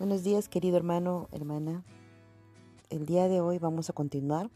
[0.00, 1.84] Buenos días, querido hermano, hermana.
[2.88, 4.48] El día de hoy vamos a continuar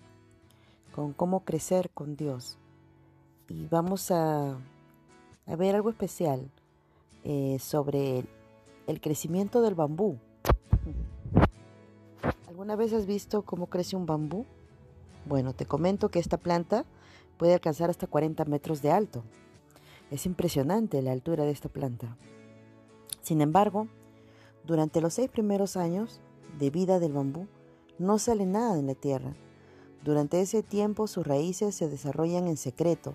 [0.94, 2.56] con cómo crecer con Dios.
[3.50, 4.56] Y vamos a,
[5.46, 6.50] ver algo especial
[7.24, 8.28] eh, sobre el,
[8.86, 10.16] el crecimiento del bambú.
[12.48, 14.46] ¿Alguna vez has visto cómo crece un bambú?
[15.26, 16.86] Bueno, te comento que esta planta
[17.36, 19.22] puede alcanzar hasta 40 metros de alto.
[20.10, 22.16] Es impresionante la altura de esta planta.
[23.20, 23.88] Sin embargo,
[24.66, 26.20] durante los seis primeros años
[26.58, 27.46] de vida del bambú
[27.98, 29.34] no sale nada en la tierra.
[30.02, 33.14] Durante ese tiempo sus raíces se desarrollan en secreto.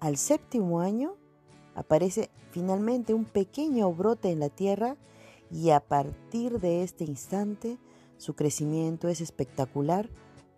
[0.00, 1.14] Al séptimo año
[1.74, 4.96] aparece finalmente un pequeño brote en la tierra
[5.50, 7.78] y a partir de este instante
[8.16, 10.10] su crecimiento es espectacular,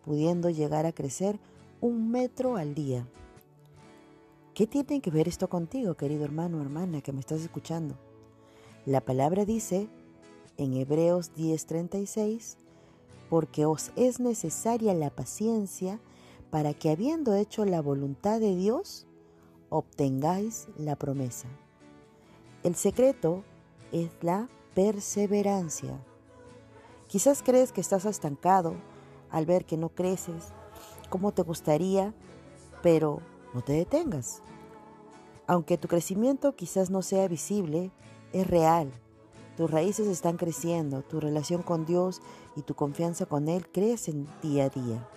[0.04, 1.38] pudiendo llegar a crecer
[1.80, 3.06] un metro al día.
[4.54, 7.96] ¿Qué tiene que ver esto contigo, querido hermano o hermana que me estás escuchando?
[8.86, 9.88] La palabra dice
[10.56, 12.56] en Hebreos 10:36,
[13.28, 16.00] porque os es necesaria la paciencia
[16.50, 19.06] para que habiendo hecho la voluntad de Dios,
[19.68, 21.46] obtengáis la promesa.
[22.62, 23.44] El secreto
[23.92, 26.02] es la perseverancia.
[27.06, 28.74] Quizás crees que estás estancado
[29.30, 30.52] al ver que no creces
[31.10, 32.14] como te gustaría,
[32.82, 33.20] pero
[33.52, 34.42] no te detengas.
[35.46, 37.90] Aunque tu crecimiento quizás no sea visible,
[38.32, 38.92] es real.
[39.56, 42.22] Tus raíces están creciendo, tu relación con Dios
[42.56, 45.08] y tu confianza con Él crecen día a día.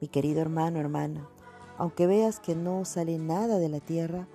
[0.00, 1.28] Mi querido hermano, hermana,
[1.78, 4.28] aunque veas que no sale nada de la tierra,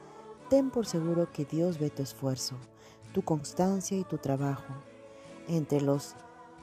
[0.50, 2.56] ten por seguro que Dios ve tu esfuerzo,
[3.14, 4.74] tu constancia y tu trabajo
[5.48, 6.16] entre los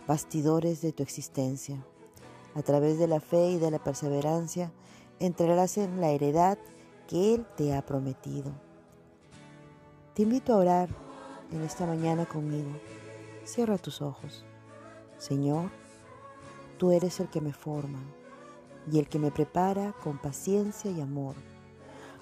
[0.06, 1.84] bastidores de tu existencia.
[2.55, 4.73] A través de la fe y de la perseverancia,
[5.19, 6.59] entrarás en la heredad
[7.09, 8.53] que Él te ha prometido.
[10.15, 11.03] Te invito a orar
[11.53, 12.70] en esta mañana conmigo.
[13.45, 14.45] Cierra tus ojos.
[15.19, 15.70] Señor,
[16.78, 18.00] tú eres el que me forma
[18.91, 21.34] y el que me prepara con paciencia y amor.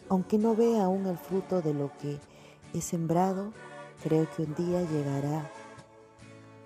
[0.08, 2.18] Aunque no vea aún el fruto de lo que
[2.74, 3.52] he sembrado,
[4.02, 5.50] creo que un día llegará.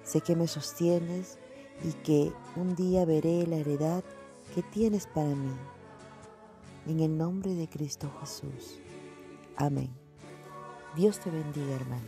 [0.03, 1.39] Sé que me sostienes
[1.85, 4.03] y que un día veré la heredad
[4.55, 5.55] que tienes para mí.
[6.87, 8.81] En el nombre de Cristo Jesús.
[9.57, 9.91] Amén.
[10.95, 12.07] Dios te bendiga, hermano.